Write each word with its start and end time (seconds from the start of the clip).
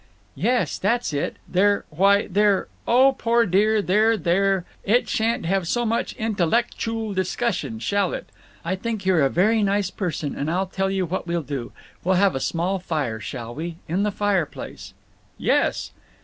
"Yes, 0.33 0.79
that's 0.79 1.13
it. 1.13 1.37
They're—why, 1.47 2.25
they're—Oh, 2.25 3.13
poor 3.19 3.45
dear, 3.45 3.83
there, 3.83 4.17
there, 4.17 4.63
there! 4.63 4.65
It 4.97 5.07
sha'n't 5.07 5.45
have 5.45 5.67
so 5.67 5.85
much 5.85 6.15
intellekchool 6.17 7.13
discussion, 7.13 7.77
shall 7.77 8.11
it!… 8.11 8.27
I 8.65 8.75
think 8.75 9.05
you're 9.05 9.21
a 9.21 9.29
very 9.29 9.61
nice 9.61 9.91
person, 9.91 10.35
and 10.35 10.49
I'll 10.49 10.65
tell 10.65 10.89
you 10.89 11.05
what 11.05 11.27
we'll 11.27 11.43
do. 11.43 11.71
We'll 12.03 12.15
have 12.15 12.33
a 12.33 12.39
small 12.39 12.79
fire, 12.79 13.19
shall 13.19 13.53
we? 13.53 13.75
In 13.87 14.01
the 14.01 14.09
fireplace." 14.09 14.95
"Yes!" 15.37 15.91